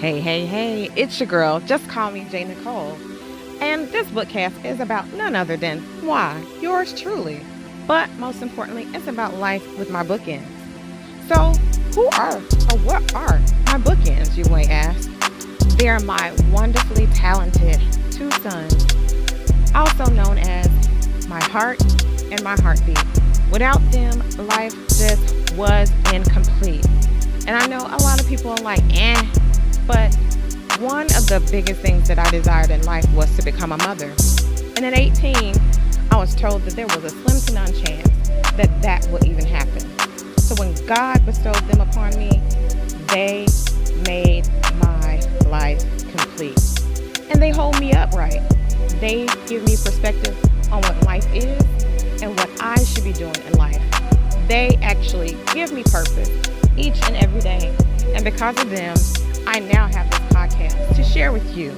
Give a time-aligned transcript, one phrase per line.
[0.00, 1.58] Hey, hey, hey, it's your girl.
[1.58, 2.44] Just call me J.
[2.44, 2.96] Nicole.
[3.60, 7.40] And this bookcast is about none other than why, yours truly.
[7.84, 10.46] But most importantly, it's about life with my bookends.
[11.26, 11.52] So,
[11.96, 15.10] who are or what are my bookends, you may ask?
[15.78, 17.80] They are my wonderfully talented
[18.12, 18.86] two sons,
[19.74, 21.82] also known as my heart
[22.30, 23.02] and my heartbeat.
[23.50, 26.86] Without them, life just was incomplete.
[27.48, 29.20] And I know a lot of people are like, eh,
[29.88, 30.14] but
[30.80, 34.14] one of the biggest things that I desired in life was to become a mother.
[34.76, 35.54] And at 18,
[36.10, 39.46] I was told that there was a slim to none chance that that would even
[39.46, 39.80] happen.
[40.38, 42.40] So when God bestowed them upon me,
[43.08, 43.46] they
[44.06, 44.46] made
[44.80, 46.60] my life complete.
[47.30, 48.42] And they hold me upright.
[49.00, 50.38] They give me perspective
[50.70, 51.60] on what life is
[52.22, 53.82] and what I should be doing in life.
[54.48, 56.30] They actually give me purpose
[56.76, 57.74] each and every day.
[58.14, 58.96] And because of them,
[59.50, 61.70] I now have this podcast to share with you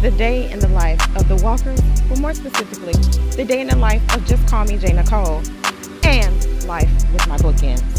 [0.00, 2.92] the day in the life of the Walkers, but more specifically,
[3.34, 4.92] the day in the life of Just Call Me J.
[4.92, 5.42] Nicole
[6.04, 7.95] and life with my bookends.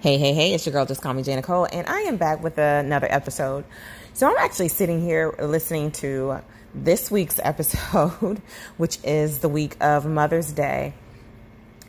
[0.00, 1.34] Hey, hey, hey, it's your girl, Just Call Me J.
[1.34, 3.64] Nicole, and I am back with another episode.
[4.14, 6.38] So I'm actually sitting here listening to
[6.72, 8.40] this week's episode,
[8.76, 10.94] which is the week of Mother's Day.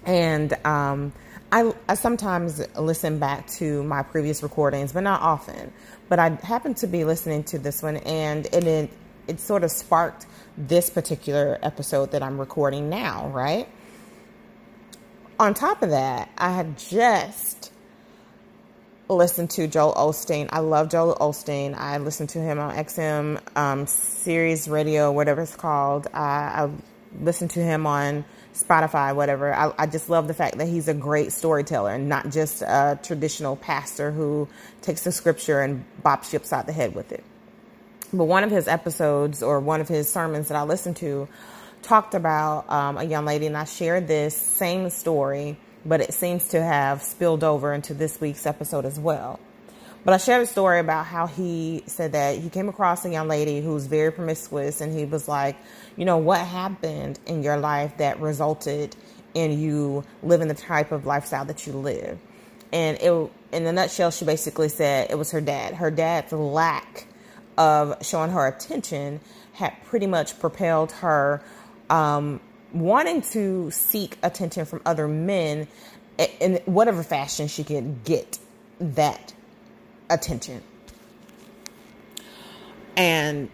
[0.06, 1.14] And um,
[1.52, 5.72] I, I, sometimes listen back to my previous recordings, but not often.
[6.08, 8.90] But I happened to be listening to this one, and it, it,
[9.28, 10.26] it sort of sparked
[10.58, 13.70] this particular episode that I'm recording now, right?
[15.40, 17.59] On top of that, I had just
[19.10, 20.50] listen to Joel Osteen.
[20.52, 21.76] I love Joel Osteen.
[21.76, 26.08] I listen to him on XM um, Sirius Radio, whatever it's called.
[26.14, 26.70] I, I
[27.22, 29.54] listen to him on Spotify, whatever.
[29.54, 33.00] I, I, just love the fact that he's a great storyteller and not just a
[33.02, 34.48] traditional pastor who
[34.82, 37.24] takes the scripture and bops you upside the head with it.
[38.14, 41.28] But one of his episodes or one of his sermons that I listened to
[41.82, 46.50] talked about um, a young lady, and I shared this same story but it seems
[46.50, 49.40] to have spilled over into this week's episode as well.
[50.04, 53.28] But I shared a story about how he said that he came across a young
[53.28, 55.58] lady who was very promiscuous, and he was like,
[55.98, 58.96] You know, what happened in your life that resulted
[59.34, 62.18] in you living the type of lifestyle that you live?
[62.72, 65.74] And it, in a nutshell, she basically said it was her dad.
[65.76, 67.08] Her dad's lack
[67.58, 69.20] of showing her attention
[69.54, 71.42] had pretty much propelled her
[71.90, 72.40] um,
[72.72, 75.68] wanting to seek attention from other men
[76.40, 78.40] in whatever fashion she can get
[78.80, 79.34] that
[80.10, 80.62] attention.
[82.96, 83.50] And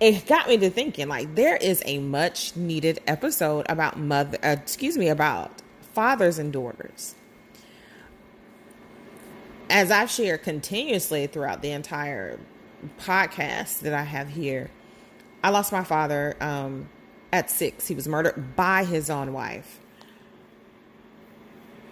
[0.00, 4.56] it got me to thinking like there is a much needed episode about mother uh,
[4.60, 5.50] excuse me about
[5.92, 7.14] fathers and daughters.
[9.70, 12.38] As I've shared continuously throughout the entire
[13.00, 14.70] podcast that I have here,
[15.42, 16.88] I lost my father um,
[17.32, 17.86] at six.
[17.86, 19.80] He was murdered by his own wife.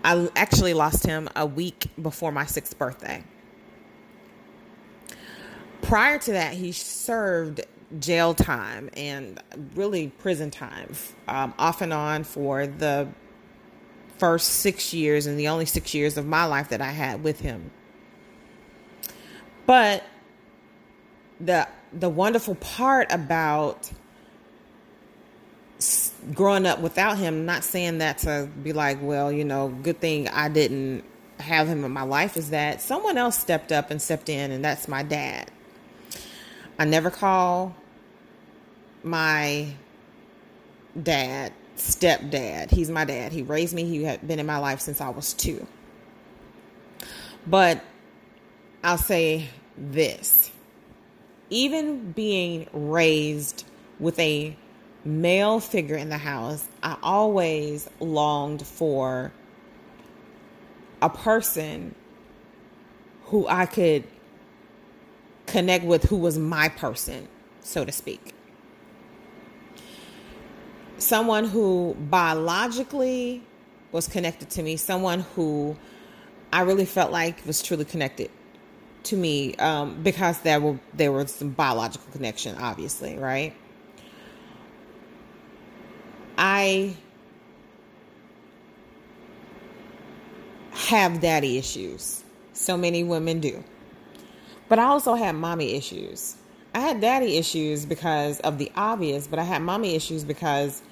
[0.05, 3.25] I actually lost him a week before my sixth birthday.
[5.83, 7.61] Prior to that, he served
[7.99, 9.43] jail time and
[9.75, 10.93] really prison time,
[11.29, 13.09] um, off and on for the
[14.19, 17.41] first six years and the only six years of my life that I had with
[17.41, 17.71] him.
[19.67, 20.05] But
[21.41, 23.91] the the wonderful part about
[26.32, 30.28] growing up without him, not saying that to be like, well, you know, good thing
[30.28, 31.04] I didn't
[31.38, 34.64] have him in my life, is that someone else stepped up and stepped in, and
[34.64, 35.50] that's my dad.
[36.78, 37.75] I never call
[39.03, 39.69] my
[41.00, 42.70] dad stepdad.
[42.70, 43.32] He's my dad.
[43.32, 43.84] He raised me.
[43.84, 45.66] He had been in my life since I was two.
[47.47, 47.82] But
[48.82, 50.50] I'll say this
[51.48, 53.64] even being raised
[54.00, 54.56] with a
[55.06, 59.32] male figure in the house, I always longed for
[61.00, 61.94] a person
[63.25, 64.05] who I could
[65.47, 67.29] connect with who was my person,
[67.61, 68.35] so to speak.
[70.99, 73.43] Someone who biologically
[73.93, 75.76] was connected to me, someone who
[76.53, 78.31] I really felt like was truly connected
[79.05, 83.55] to me um, because there were there was some biological connection, obviously, right?
[86.37, 86.97] I
[90.73, 92.23] have daddy issues.
[92.53, 93.65] So many women do.
[94.69, 96.37] But I also have mommy issues.
[96.75, 100.83] I had daddy issues because of the obvious, but I had mommy issues because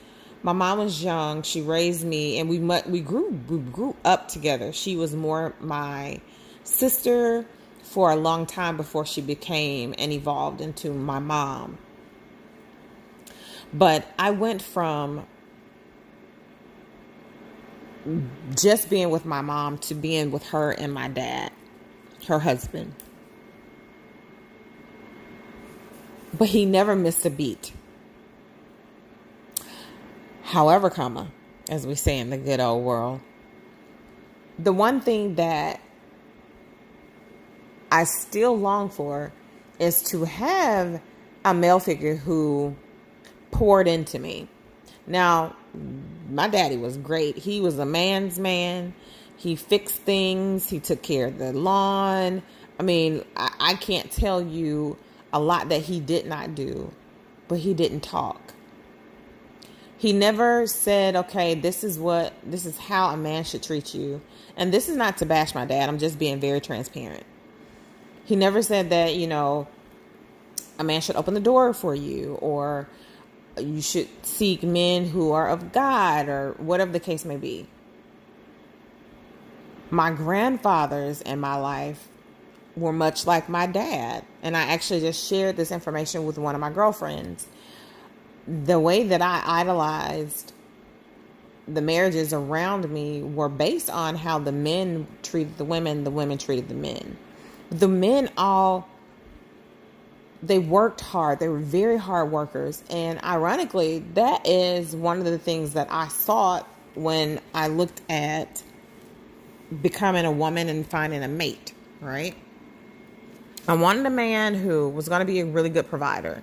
[0.43, 1.43] my mom was young.
[1.43, 4.73] She raised me, and we we grew we grew up together.
[4.73, 6.21] She was more my
[6.63, 7.47] sister
[7.83, 11.79] for a long time before she became and evolved into my mom.
[13.73, 15.27] But I went from
[18.55, 21.53] just being with my mom to being with her and my dad,
[22.29, 22.95] her husband.
[26.37, 27.73] But he never missed a beat.
[30.43, 31.31] However, comma,
[31.69, 33.21] as we say in the good old world,
[34.59, 35.81] the one thing that
[37.91, 39.33] I still long for
[39.79, 41.01] is to have
[41.45, 42.77] a male figure who
[43.51, 44.49] poured into me.
[45.07, 45.57] Now,
[46.31, 47.37] my daddy was great.
[47.37, 48.95] He was a man's man.
[49.37, 50.69] He fixed things.
[50.69, 52.43] He took care of the lawn.
[52.79, 54.97] I mean, I, I can't tell you
[55.33, 56.93] a lot that he did not do,
[57.49, 58.55] but he didn't talk.
[59.97, 64.21] He never said, okay, this is what, this is how a man should treat you.
[64.57, 65.89] And this is not to bash my dad.
[65.89, 67.25] I'm just being very transparent.
[68.25, 69.67] He never said that, you know,
[70.79, 72.89] a man should open the door for you or
[73.59, 77.67] you should seek men who are of God or whatever the case may be.
[79.91, 82.09] My grandfathers in my life
[82.77, 84.25] were much like my dad.
[84.43, 87.47] And I actually just shared this information with one of my girlfriends.
[88.47, 90.53] The way that I idolized
[91.67, 96.39] the marriages around me were based on how the men treated the women, the women
[96.39, 97.17] treated the men.
[97.71, 98.89] The men all
[100.47, 101.39] they worked hard.
[101.39, 102.83] They were very hard workers.
[102.91, 108.63] And ironically, that is one of the things that I sought when I looked at
[109.83, 112.37] becoming a woman and finding a mate, right?
[113.67, 116.43] I wanted a man who was going to be a really good provider,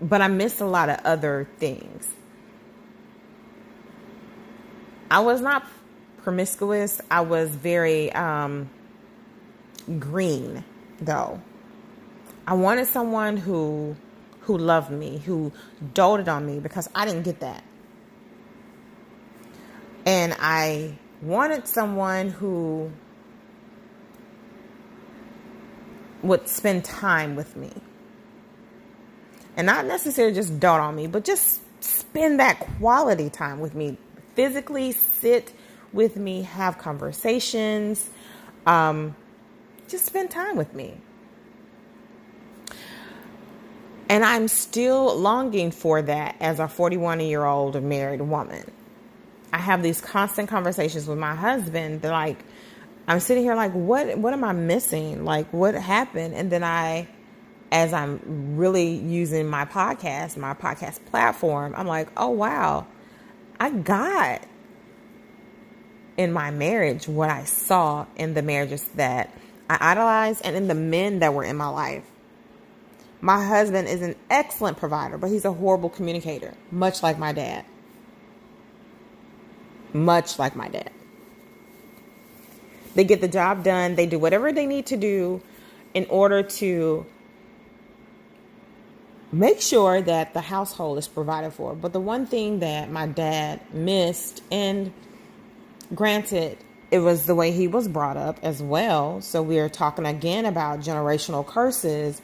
[0.00, 2.08] but I missed a lot of other things.
[5.10, 5.66] I was not
[6.22, 7.00] promiscuous.
[7.10, 8.70] I was very um,
[9.98, 10.62] green,
[11.00, 11.40] though.
[12.48, 13.94] I wanted someone who
[14.40, 15.52] who loved me, who
[15.92, 17.62] doted on me because I didn't get that.
[20.06, 22.90] And I wanted someone who
[26.22, 27.70] would spend time with me.
[29.54, 33.98] And not necessarily just dote on me, but just spend that quality time with me.
[34.34, 35.52] Physically sit
[35.92, 38.08] with me, have conversations,
[38.64, 39.14] um,
[39.86, 40.96] just spend time with me.
[44.08, 48.70] And I'm still longing for that as a 41 year old married woman.
[49.52, 52.38] I have these constant conversations with my husband that like
[53.06, 55.24] I'm sitting here like what what am I missing?
[55.24, 56.34] Like what happened?
[56.34, 57.08] And then I
[57.70, 62.86] as I'm really using my podcast, my podcast platform, I'm like, "Oh wow.
[63.60, 64.42] I got
[66.16, 69.32] in my marriage what I saw in the marriages that
[69.70, 72.04] I idolized and in the men that were in my life.
[73.20, 77.64] My husband is an excellent provider, but he's a horrible communicator, much like my dad.
[79.92, 80.90] Much like my dad.
[82.94, 85.42] They get the job done, they do whatever they need to do
[85.94, 87.06] in order to
[89.32, 91.74] make sure that the household is provided for.
[91.74, 94.92] But the one thing that my dad missed, and
[95.94, 96.58] granted,
[96.90, 99.20] it was the way he was brought up as well.
[99.20, 102.22] So we are talking again about generational curses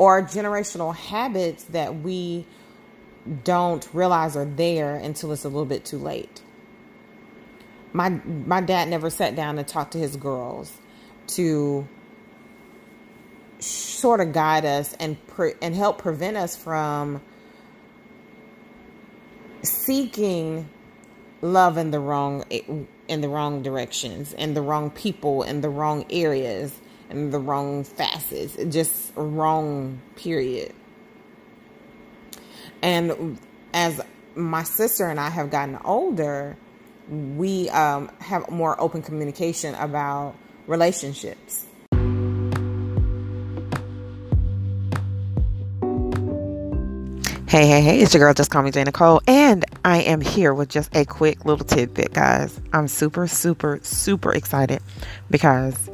[0.00, 2.46] or generational habits that we
[3.44, 6.40] don't realize are there until it's a little bit too late.
[7.92, 10.78] My my dad never sat down and talked to his girls
[11.28, 11.86] to
[13.58, 17.20] sort of guide us and pre- and help prevent us from
[19.62, 20.70] seeking
[21.42, 22.44] love in the wrong
[23.08, 26.80] in the wrong directions and the wrong people in the wrong areas
[27.10, 30.72] and the wrong facets, just wrong, period.
[32.82, 33.38] And
[33.74, 34.00] as
[34.34, 36.56] my sister and I have gotten older,
[37.08, 40.34] we um, have more open communication about
[40.66, 41.66] relationships.
[47.48, 48.84] Hey, hey, hey, it's your girl, Just Call Me J.
[48.84, 52.60] Nicole, and I am here with just a quick little tidbit, guys.
[52.72, 54.80] I'm super, super, super excited
[55.28, 55.90] because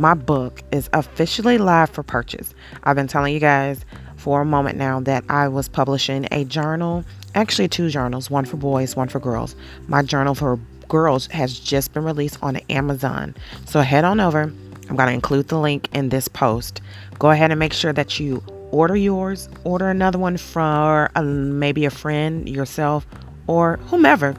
[0.00, 2.54] my book is officially live for purchase.
[2.84, 3.84] I've been telling you guys
[4.16, 7.04] for a moment now that I was publishing a journal,
[7.34, 9.54] actually, two journals, one for boys, one for girls.
[9.88, 13.34] My journal for girls has just been released on Amazon.
[13.66, 14.44] So head on over.
[14.88, 16.80] I'm going to include the link in this post.
[17.18, 21.84] Go ahead and make sure that you order yours, order another one for uh, maybe
[21.84, 23.06] a friend, yourself,
[23.46, 24.34] or whomever.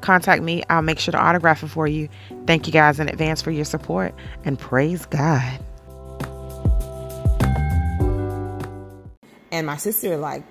[0.00, 0.62] Contact me.
[0.70, 2.08] I'll make sure to autograph it for you.
[2.46, 4.14] Thank you guys in advance for your support
[4.44, 5.60] and praise God.
[9.50, 10.44] And my sister, like,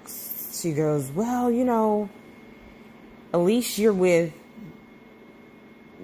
[0.52, 2.10] she goes, Well, you know,
[3.34, 4.34] at least you're with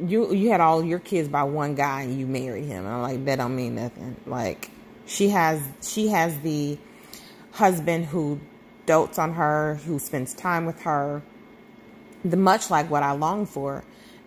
[0.08, 2.86] you you had all your kids by one guy and you married him.
[2.86, 4.16] I'm like, that don't mean nothing.
[4.26, 4.70] Like
[5.06, 6.78] she has she has the
[7.52, 8.40] husband who
[8.86, 11.22] dotes on her, who spends time with her,
[12.24, 13.84] the much like what I longed for.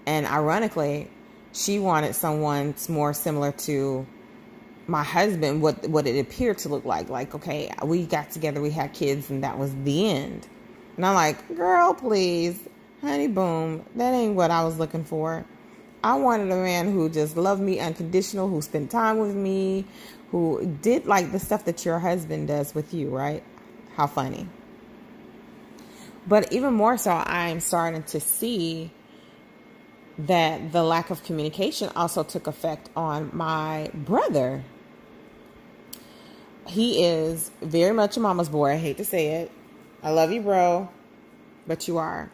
[0.06, 1.10] And ironically,
[1.52, 4.06] she wanted someone more similar to
[4.86, 7.08] my husband, what what it appeared to look like.
[7.08, 10.46] Like, okay, we got together, we had kids, and that was the end.
[10.96, 12.58] And I'm like, girl, please,
[13.00, 15.44] honey, boom, that ain't what I was looking for.
[16.04, 19.84] I wanted a man who just loved me unconditional, who spent time with me,
[20.30, 23.42] who did like the stuff that your husband does with you, right?
[23.96, 24.46] How funny.
[26.26, 28.90] But even more so, I'm starting to see
[30.18, 34.64] that the lack of communication also took effect on my brother.
[36.66, 38.72] He is very much a mama's boy.
[38.72, 39.52] I hate to say it.
[40.02, 40.88] I love you, bro,
[41.66, 42.30] but you are.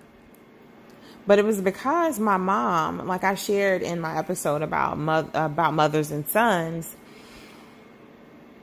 [1.27, 4.95] But it was because my mom, like I shared in my episode about
[5.35, 6.97] about mothers and sons,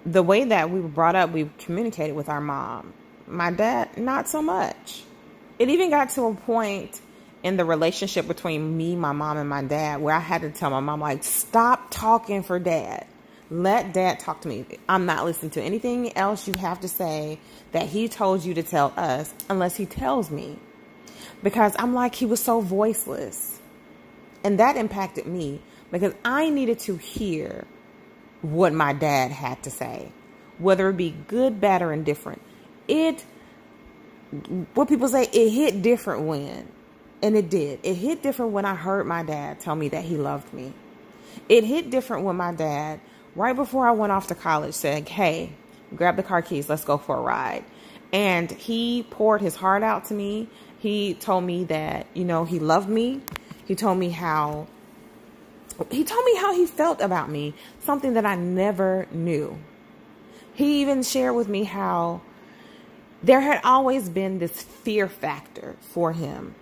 [0.05, 2.93] the way that we were brought up, we communicated with our mom.
[3.27, 5.03] My dad, not so much.
[5.60, 7.00] It even got to a point
[7.44, 10.70] in the relationship between me, my mom, and my dad where I had to tell
[10.70, 13.06] my mom, like, stop talking for dad.
[13.51, 14.66] Let dad talk to me.
[14.88, 17.39] I'm not listening to anything else you have to say
[17.72, 20.58] that he told you to tell us unless he tells me.
[21.42, 23.60] Because I'm like, he was so voiceless.
[24.44, 25.62] And that impacted me
[25.92, 27.66] because I needed to hear
[28.42, 30.12] what my dad had to say,
[30.58, 32.42] whether it be good, bad, or indifferent.
[32.88, 33.25] It,
[34.74, 36.67] what people say, it hit different when,
[37.21, 37.79] and it did.
[37.83, 40.74] It hit different when I heard my dad tell me that he loved me.
[41.48, 43.00] It hit different when my dad,
[43.36, 45.51] right before I went off to college, said, Hey,
[45.95, 47.63] grab the car keys, let's go for a ride.
[48.12, 50.48] And he poured his heart out to me.
[50.79, 53.21] He told me that, you know, he loved me.
[53.65, 54.67] He told me how
[55.91, 59.57] he told me how he felt about me, something that I never knew.
[60.53, 62.21] He even shared with me how
[63.24, 66.56] there had always been this fear factor for him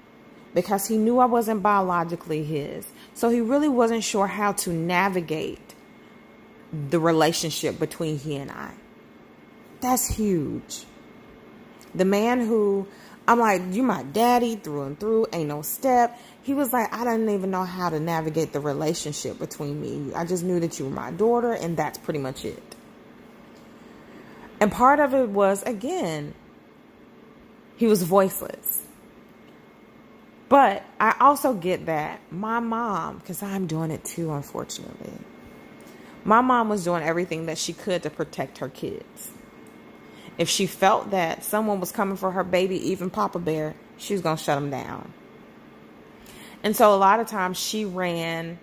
[0.53, 2.87] because he knew I wasn't biologically his.
[3.13, 5.75] So he really wasn't sure how to navigate
[6.71, 8.73] the relationship between he and I.
[9.81, 10.85] That's huge.
[11.93, 12.87] The man who
[13.27, 16.17] I'm like, you my daddy through and through, ain't no step.
[16.43, 20.13] He was like, I didn't even know how to navigate the relationship between me.
[20.15, 22.63] I just knew that you were my daughter, and that's pretty much it.
[24.61, 26.33] And part of it was, again,
[27.77, 28.83] he was voiceless.
[30.49, 35.13] But I also get that my mom, because I'm doing it too, unfortunately,
[36.23, 39.31] my mom was doing everything that she could to protect her kids.
[40.37, 44.21] If she felt that someone was coming for her baby, even Papa Bear, she was
[44.21, 45.13] going to shut them down.
[46.63, 48.59] And so a lot of times she ran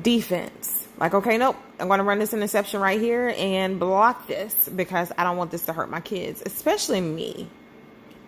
[0.00, 0.81] defense.
[0.98, 5.10] Like, okay, nope, I'm going to run this interception right here and block this because
[5.16, 7.48] I don't want this to hurt my kids, especially me.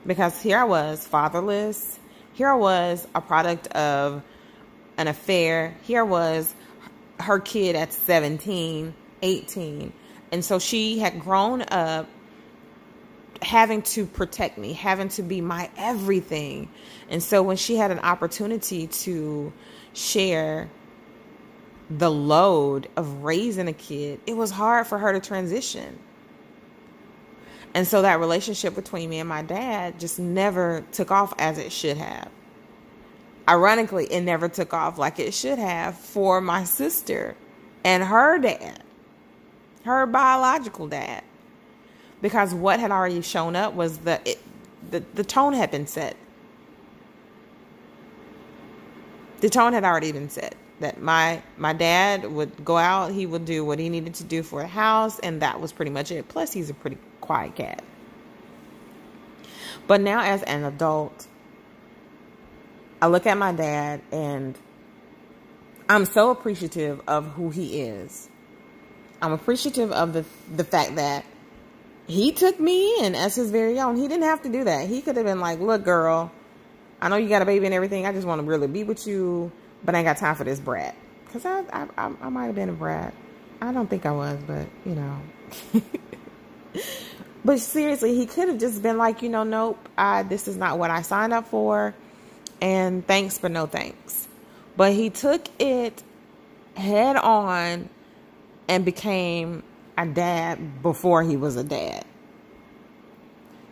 [0.07, 1.99] Because here I was, fatherless.
[2.33, 4.23] Here I was, a product of
[4.97, 5.77] an affair.
[5.83, 6.53] Here was,
[7.21, 8.93] her kid at 17,
[9.23, 9.93] 18
[10.35, 12.09] and so she had grown up
[13.41, 16.69] having to protect me, having to be my everything.
[17.09, 19.53] And so when she had an opportunity to
[19.93, 20.69] share
[21.91, 25.99] the load of raising a kid, it was hard for her to transition.
[27.75, 31.73] And so that relationship between me and my dad just never took off as it
[31.73, 32.29] should have.
[33.49, 37.37] Ironically, it never took off like it should have for my sister
[37.85, 38.83] and her dad
[39.85, 41.23] her biological dad.
[42.23, 44.41] Because what had already shown up was the it,
[44.91, 46.17] the the tone had been set.
[49.41, 53.47] The tone had already been set that my my dad would go out, he would
[53.47, 56.29] do what he needed to do for a house, and that was pretty much it.
[56.29, 57.83] Plus, he's a pretty quiet cat.
[59.87, 61.27] But now, as an adult,
[63.01, 64.59] I look at my dad and
[65.89, 68.29] I'm so appreciative of who he is.
[69.21, 70.25] I'm appreciative of the
[70.55, 71.25] the fact that
[72.07, 73.97] he took me in as his very own.
[73.97, 74.87] He didn't have to do that.
[74.89, 76.31] He could have been like, "Look, girl,
[77.01, 78.07] I know you got a baby and everything.
[78.07, 79.51] I just want to really be with you,
[79.85, 80.95] but I ain't got time for this brat."
[81.27, 83.15] Because I, I, I, I might have been a brat.
[83.61, 85.21] I don't think I was, but you know.
[87.45, 90.79] but seriously, he could have just been like, you know, nope, I this is not
[90.79, 91.95] what I signed up for,
[92.61, 94.29] and thanks but no thanks.
[94.77, 96.03] But he took it
[96.77, 97.89] head on
[98.69, 99.63] and became
[99.97, 102.05] a dad before he was a dad.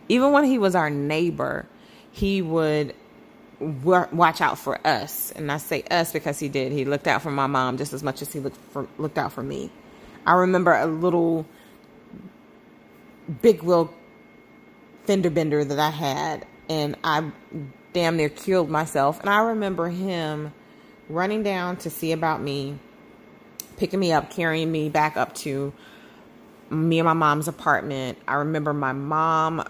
[0.09, 1.65] Even when he was our neighbor,
[2.11, 2.95] he would
[3.83, 5.31] watch out for us.
[5.31, 6.71] And I say us because he did.
[6.71, 9.31] He looked out for my mom just as much as he looked for looked out
[9.31, 9.71] for me.
[10.25, 11.45] I remember a little
[13.41, 13.93] big wheel
[15.05, 17.31] fender bender that I had and I
[17.93, 19.19] damn near killed myself.
[19.19, 20.53] And I remember him
[21.09, 22.77] running down to see about me,
[23.77, 25.73] picking me up, carrying me back up to
[26.69, 28.17] me and my mom's apartment.
[28.27, 29.63] I remember my mom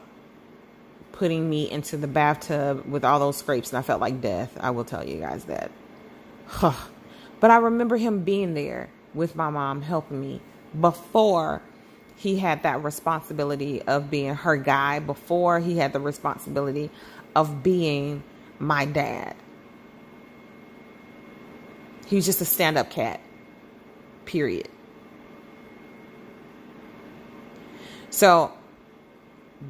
[1.14, 4.52] putting me into the bathtub with all those scrapes, and I felt like death.
[4.60, 5.72] I will tell you guys that.
[6.62, 10.42] but I remember him being there with my mom, helping me
[10.80, 11.62] before
[12.18, 16.90] he had that responsibility of being her guy, before he had the responsibility
[17.36, 18.24] of being
[18.60, 19.36] my dad.
[22.08, 23.20] He was just a stand up cat,
[24.26, 24.68] period.
[28.10, 28.52] So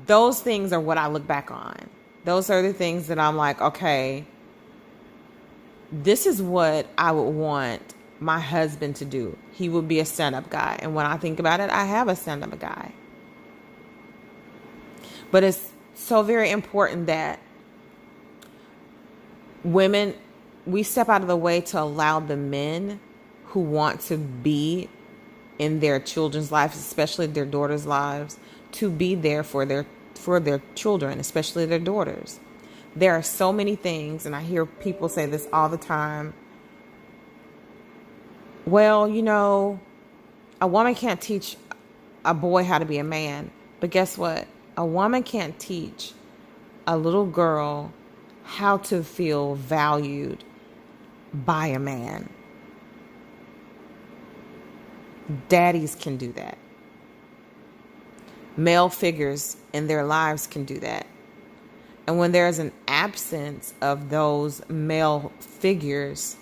[0.05, 1.75] those things are what I look back on.
[2.25, 4.25] Those are the things that I'm like, okay,
[5.91, 7.81] this is what I would want
[8.19, 9.38] my husband to do.
[9.51, 10.79] He would be a stand up guy.
[10.81, 12.93] And when I think about it, I have a stand up guy.
[15.31, 17.39] But it's so very important that
[19.63, 20.15] women,
[20.65, 23.00] we step out of the way to allow the men
[23.47, 24.89] who want to be
[25.59, 28.39] in their children's lives, especially their daughters' lives,
[28.74, 32.39] to be there for their for their children, especially their daughters.
[32.96, 36.34] There are so many things, and I hear people say this all the time.
[38.65, 39.80] Well, you know,
[40.62, 41.58] a woman can't teach
[42.24, 44.48] a boy how to be a man, but guess what?
[44.77, 46.13] A woman can't teach
[46.88, 47.92] a little girl
[48.43, 50.43] how to feel valued
[51.34, 52.30] by a man.
[55.50, 56.58] Daddies can do that.
[58.56, 61.08] Male figures in their lives can do that.
[62.06, 66.36] And when there's an absence of those male figures,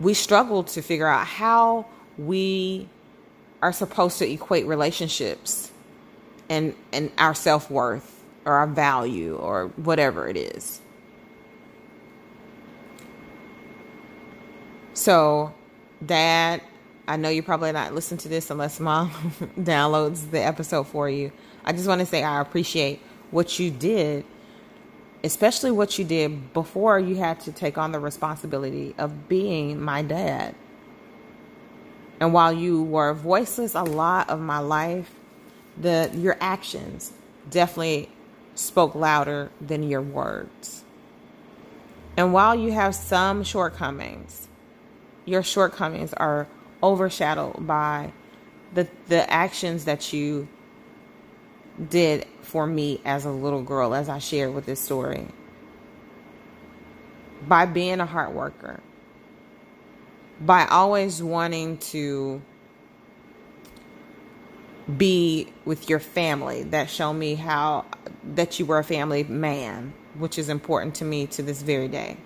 [0.00, 2.88] we struggle to figure out how we
[3.60, 5.70] are supposed to equate relationships
[6.48, 10.80] and and our self-worth or our value or whatever it is.
[14.94, 15.54] So,
[16.04, 16.60] dad,
[17.06, 19.10] I know you're probably not listen to this unless mom
[19.58, 21.32] downloads the episode for you.
[21.64, 24.24] I just want to say I appreciate what you did,
[25.24, 30.02] especially what you did before you had to take on the responsibility of being my
[30.02, 30.54] dad.
[32.20, 35.12] And while you were voiceless a lot of my life,
[35.76, 37.12] the your actions
[37.50, 38.08] definitely
[38.54, 40.84] spoke louder than your words.
[42.16, 44.46] And while you have some shortcomings,
[45.24, 46.46] your shortcomings are
[46.82, 48.12] overshadowed by
[48.74, 50.48] the the actions that you
[51.88, 55.26] did for me as a little girl as I shared with this story.
[57.46, 58.80] By being a hard worker.
[60.40, 62.42] By always wanting to
[64.96, 67.84] be with your family that show me how
[68.34, 72.16] that you were a family man, which is important to me to this very day.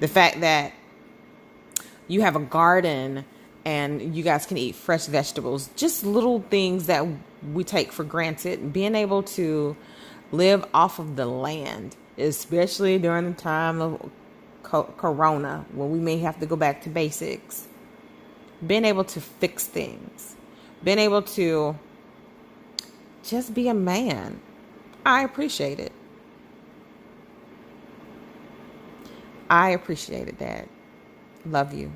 [0.00, 0.72] The fact that
[2.12, 3.24] you have a garden
[3.64, 5.70] and you guys can eat fresh vegetables.
[5.76, 7.06] Just little things that
[7.52, 8.72] we take for granted.
[8.72, 9.74] Being able to
[10.30, 14.10] live off of the land, especially during the time of
[14.62, 17.66] corona when we may have to go back to basics.
[18.66, 20.36] Being able to fix things.
[20.84, 21.78] Being able to
[23.22, 24.40] just be a man.
[25.06, 25.92] I appreciate it.
[29.48, 30.68] I appreciated that.
[31.44, 31.92] Love you.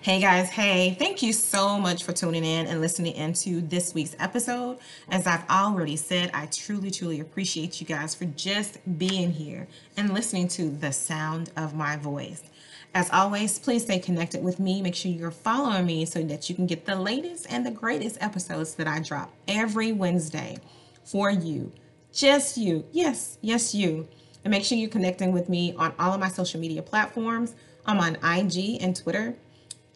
[0.00, 4.16] Hey guys, hey, thank you so much for tuning in and listening into this week's
[4.18, 4.78] episode.
[5.10, 9.68] As I've already said, I truly, truly appreciate you guys for just being here
[9.98, 12.42] and listening to the sound of my voice.
[12.94, 14.80] As always, please stay connected with me.
[14.80, 18.16] Make sure you're following me so that you can get the latest and the greatest
[18.22, 20.56] episodes that I drop every Wednesday
[21.10, 21.72] for you.
[22.12, 22.84] Just you.
[22.92, 24.08] Yes, yes, you.
[24.44, 27.54] And make sure you're connecting with me on all of my social media platforms.
[27.86, 29.36] I'm on IG and Twitter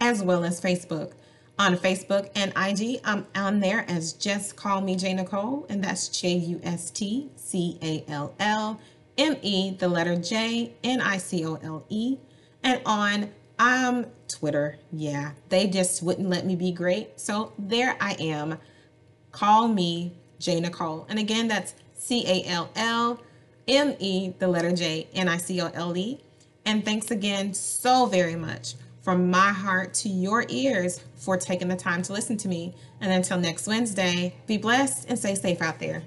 [0.00, 1.12] as well as Facebook.
[1.58, 6.08] On Facebook and IG, I'm on there as Just Call Me J Nicole, and that's
[6.08, 8.80] J U S T C A L L
[9.18, 12.16] M E, the letter J N I C O L E.
[12.62, 17.20] And on um Twitter, yeah, they just wouldn't let me be great.
[17.20, 18.58] So there I am.
[19.30, 21.06] Call me J Nicole.
[21.08, 23.20] And again, that's C A L L
[23.68, 26.20] M E, the letter J N I C O L E.
[26.66, 31.76] And thanks again so very much from my heart to your ears for taking the
[31.76, 32.74] time to listen to me.
[33.00, 36.04] And until next Wednesday, be blessed and stay safe out there.